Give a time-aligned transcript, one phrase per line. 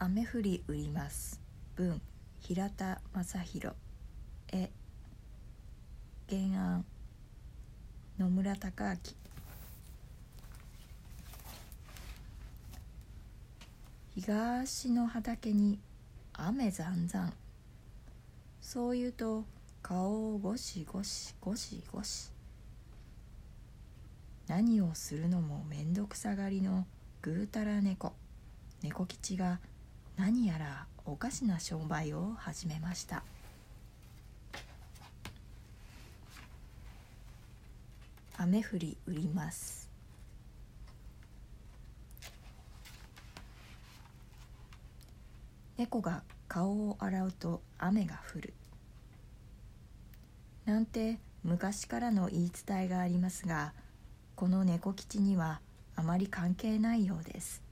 [0.00, 1.40] 雨降り売ります。
[1.74, 2.00] 文
[2.38, 3.74] 平田正宏。
[4.46, 4.70] 絵
[6.30, 6.84] 原案
[8.16, 9.00] 野村隆
[14.14, 14.22] 明。
[14.22, 15.80] 東の畑に
[16.32, 17.32] 雨ざんざん。
[18.60, 19.44] そう言うと
[19.82, 22.30] 顔をゴシゴシゴシゴシ。
[24.46, 26.86] 何をするのもめんどくさがりの
[27.20, 28.12] ぐうたら猫。
[28.80, 29.58] 猫吉が
[30.18, 33.22] 何やらおかしな商売を始めました。
[38.36, 39.88] 雨降り売ります。
[45.76, 48.54] 猫が顔を洗うと雨が降る。
[50.64, 53.72] なんて昔からの言い伝えがありますが
[54.34, 55.60] この猫吉には
[55.94, 57.62] あまり関係ないようです。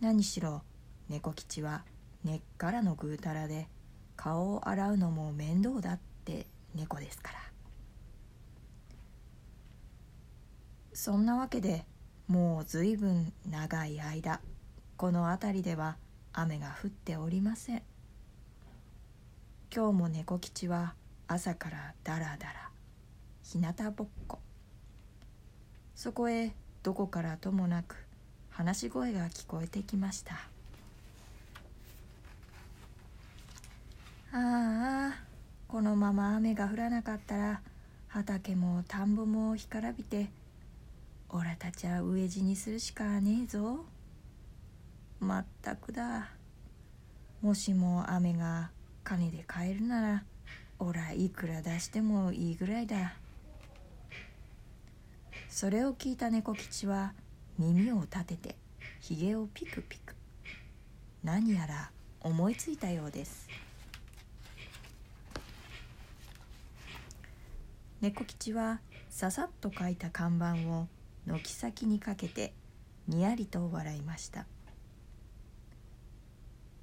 [0.00, 0.62] 何しろ
[1.12, 1.84] 猫吉は
[2.24, 3.68] 根っからのぐうたらで
[4.16, 7.38] 顔を洗うのも面倒だって猫ですから。
[10.94, 11.84] そんなわけで
[12.28, 14.40] もうずいぶん長い間
[14.96, 15.96] この辺りでは
[16.32, 17.82] 雨が降っておりません。
[19.74, 20.94] 今日も猫吉は
[21.28, 22.70] 朝からだらだら
[23.42, 24.38] 日向ぼっこ。
[25.94, 27.96] そこへどこからともなく
[28.48, 30.51] 話し声が聞こえてきました。
[34.34, 35.24] ああ
[35.68, 37.60] このまま雨が降らなかったら
[38.08, 40.30] 畑も田んぼも干からびて
[41.28, 43.84] オラたちは飢え死にするしかねえぞ。
[45.20, 46.30] まったくだ。
[47.42, 48.70] もしも雨が
[49.04, 50.24] 金で買えるなら
[50.78, 53.14] オラいくら出してもいいぐらいだ。
[55.50, 57.12] それを聞いた猫吉は
[57.58, 58.56] 耳を立てて
[59.00, 60.14] ひげをピクピク。
[61.22, 63.48] 何やら思いついたようです。
[68.02, 68.80] 猫吉は
[69.10, 70.88] ささっと書いた看板を
[71.24, 72.52] 軒先にかけて
[73.06, 74.44] にやりと笑いました。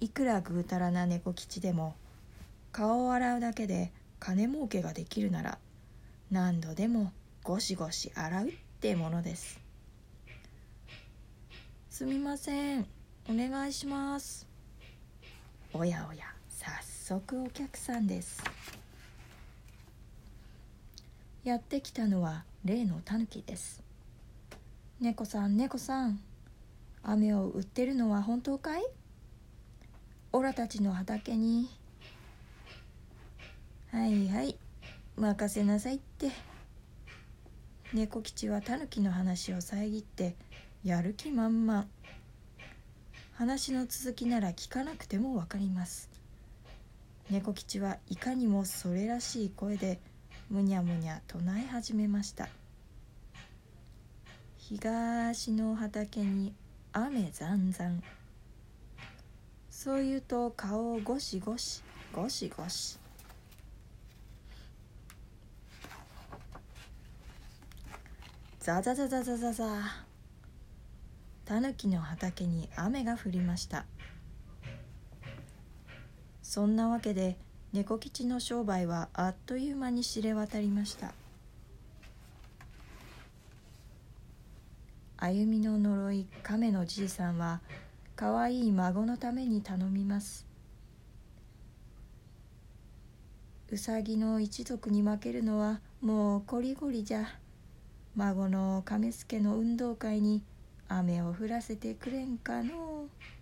[0.00, 1.94] いくらぐうたらな猫吉でも
[2.72, 5.58] 顔を洗うだけで金儲けができるなら
[6.30, 7.12] 何度でも
[7.44, 9.60] ゴシゴシ洗うってものです。
[11.90, 12.86] すみません
[13.28, 14.48] お願いします。
[15.74, 18.42] おやおや早速お客さんです。
[21.44, 23.82] やってきたのは例のタヌキです。
[25.00, 26.20] 猫さん猫さん
[27.02, 28.82] 雨を売ってるのは本当かい？
[30.30, 31.68] オラたちの畑に。
[33.90, 34.56] はいはい
[35.16, 36.30] 任せなさいって。
[37.92, 40.36] 猫吉はタヌキの話を遮って
[40.84, 41.88] やる気満々。
[43.34, 46.08] 話の続きなら聞かなくても分かります。
[47.30, 49.98] 猫吉はいかにもそれらしい声で
[50.52, 52.46] むにゃむにゃ唱え始めました。
[54.58, 56.52] 東の畑に
[56.92, 58.02] 雨ざんざん。
[59.70, 62.98] そう言うと顔をゴシゴシゴシゴシ。
[68.60, 69.66] ザザザザザザザ。
[71.46, 73.86] タヌキの畑に雨が降りました。
[76.42, 77.38] そんなわけで
[77.72, 81.14] 猫吉の商売はあっという間に知れ渡りました。
[85.16, 87.62] 歩みの呪い亀のじいさんは
[88.14, 90.44] かわいい孫のために頼みます。
[93.70, 97.26] うさぎの一族に負けるのはもうこりごりじゃ。
[98.16, 100.42] 孫の亀助の運動会に
[100.88, 103.41] 雨を降らせてくれんかのう。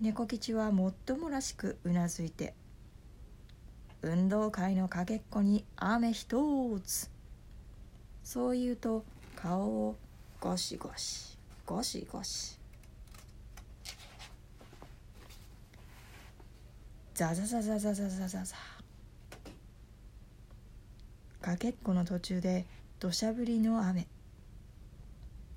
[0.00, 2.54] 猫吉はもっともらしくうなずいて
[4.02, 7.10] 運動会のかけっこに雨一つ。
[8.22, 9.96] そう言うと顔を
[10.40, 12.58] ゴシゴシゴシゴシ。
[17.14, 18.56] ザザザザザザザザザ。
[21.40, 22.66] かけっこの途中で
[23.00, 24.06] 土砂降りの雨。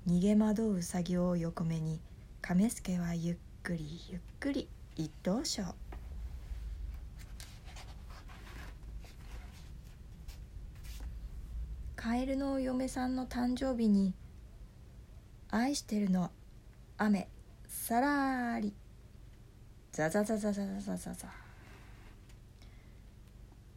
[0.08, 2.00] 逃げ惑ううさぎを横目に
[2.40, 5.62] 亀助はゆっくりゆっくり一等賞。
[11.94, 14.14] カエルのお嫁さんの誕生日に
[15.50, 16.30] 「愛してるの
[16.96, 17.28] 雨
[17.68, 18.72] さらり」
[19.92, 21.14] ザザザザザザザザ。
[21.14, 21.28] ザ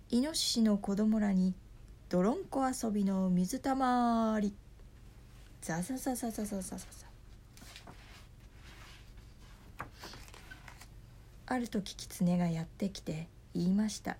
[0.09, 1.53] イノシシの子供らに
[2.07, 4.55] 泥んこ遊びの水たまり。
[5.61, 7.12] ザザザザザザザザザ。
[11.53, 14.17] ある時狐がやってきて言いました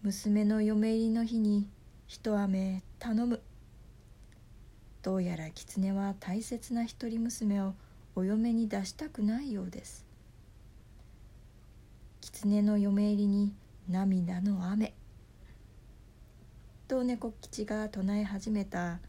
[0.00, 1.68] 娘の嫁入りの日に
[2.06, 3.42] 一飴頼む。
[5.02, 7.74] どうやら狐は大切な一人娘を
[8.14, 10.06] お嫁に出したくないようです
[12.22, 13.52] 狐の嫁入りに
[13.90, 14.94] 涙の雨。
[16.86, 19.00] と猫吉が唱え始めた。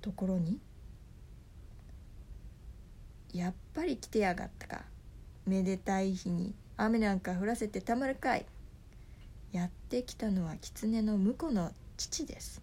[0.00, 0.60] ところに
[3.34, 4.95] 「やっぱり来てやがったか。
[5.46, 8.44] めでたい日に雨なんか降らせてたまるかい」
[9.52, 12.60] やってきたのは狐の婿の父です。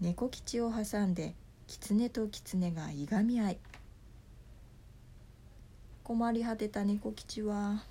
[0.00, 1.34] 猫吉を挟んで
[1.66, 3.58] 狐と狐がいがみ合い。
[6.04, 7.84] 困り果てた猫吉は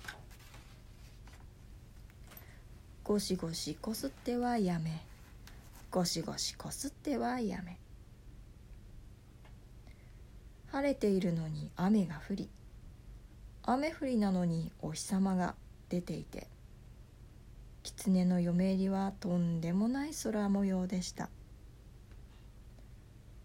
[3.04, 5.02] ゴシゴシこすってはやめ。
[5.90, 7.78] ゴシゴシこすってはやめ。
[10.70, 12.48] 晴れているのに雨が降り
[13.64, 15.54] 雨降りなのにお日様が
[15.88, 16.48] 出ていて
[17.84, 21.28] 狐の嫁入りはとんでもない空模様でした。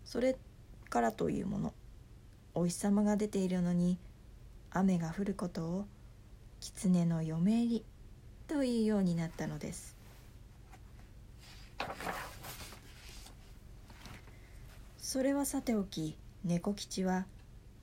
[0.05, 0.37] それ
[0.89, 1.73] からというもの
[2.55, 3.97] お日様が出ているのに
[4.71, 5.85] 雨が降ることを
[6.61, 7.85] 狐の嫁入り
[8.47, 9.95] というようになったのです。
[14.97, 17.25] それはさておき猫吉は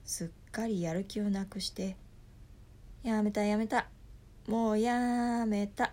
[0.04, 1.96] すっかりやる気をなくして
[3.04, 3.86] 「やめたやめた。
[4.48, 5.92] もうやめた」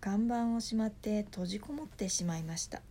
[0.00, 2.82] 看板をしまって閉じこもってしまいました。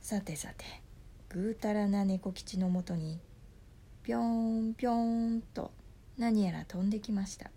[0.00, 0.64] さてさて
[1.28, 3.18] ぐうたらな猫吉のもとに
[4.04, 5.72] ぴょんぴょんと
[6.16, 7.50] 何やら飛んできました。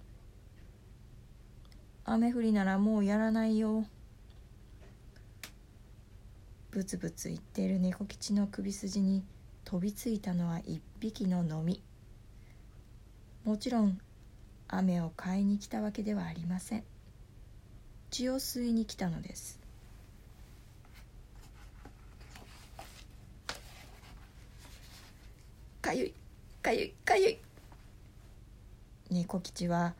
[2.06, 3.86] 雨降りならもうやらないよ。
[6.72, 9.24] ブツブツ言っている猫吉の首筋に
[9.64, 11.82] 飛びついたのは一匹ののみ。
[13.46, 14.00] もちろん
[14.68, 16.84] 雨を買いに来たわけではありません。
[18.10, 19.60] 血を吸いに来たのです。
[25.82, 26.14] かゆい
[26.62, 27.38] かゆいかゆい。
[29.10, 29.94] 猫吉は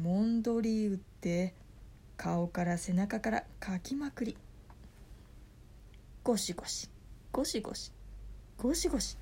[0.00, 1.52] もんどり打って
[2.16, 4.36] 顔から背中からかきまくり。
[6.28, 6.90] ゴシゴシ。
[7.32, 7.90] ゴシゴシ。
[8.58, 9.16] ゴシゴシ。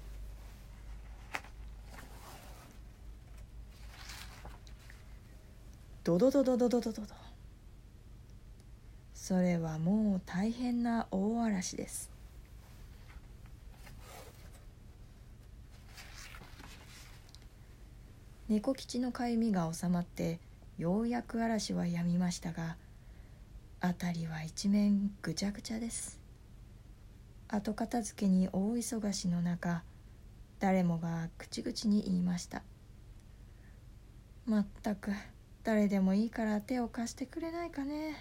[6.02, 7.02] ドドドドドドドド。
[7.02, 7.14] ド
[9.14, 12.10] それはもう大変な大嵐です。
[18.48, 20.40] 猫吉のかゆみが収まって
[20.76, 22.74] ようやく嵐はやみましたが
[23.80, 26.25] 辺りは一面ぐちゃぐちゃです。
[27.48, 29.82] 後片付けに大忙しの中
[30.58, 32.62] 誰もが口々に言いました
[34.46, 35.12] まったく
[35.64, 38.16] 誰でもいいから手を貸してくれないかね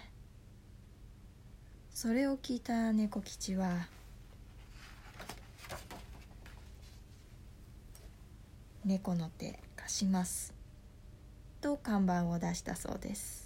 [1.90, 3.86] それを聞いた猫吉は
[8.84, 10.54] 猫の手貸します
[11.60, 13.45] と看板を出したそうです。